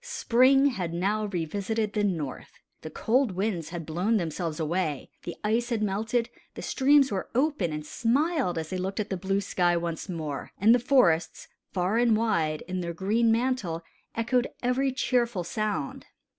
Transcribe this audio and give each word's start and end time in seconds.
Spring 0.03 0.65
had 0.69 0.95
now 0.95 1.25
revisited 1.25 1.93
the 1.93 2.03
North. 2.03 2.53
The 2.81 2.89
cold 2.89 3.33
winds 3.33 3.69
had 3.69 3.81
all 3.83 3.93
blown 3.93 4.17
themselves 4.17 4.59
away, 4.59 5.11
the 5.21 5.35
ice 5.43 5.69
had 5.69 5.83
melted, 5.83 6.27
the 6.55 6.63
streams 6.63 7.11
were 7.11 7.29
open 7.35 7.71
and 7.71 7.85
smiled 7.85 8.57
as 8.57 8.71
they 8.71 8.79
looked 8.79 8.99
at 8.99 9.11
the 9.11 9.15
blue 9.17 9.41
sky 9.41 9.77
once 9.77 10.09
more; 10.09 10.53
and 10.57 10.73
the 10.73 10.79
forests, 10.79 11.49
far 11.71 11.99
and 11.99 12.17
wide, 12.17 12.63
in 12.67 12.79
their 12.81 12.93
green 12.95 13.31
mantle, 13.31 13.83
echoed 14.15 14.47
every 14.63 14.91
cheerful 14.91 15.43
sound. 15.43 16.07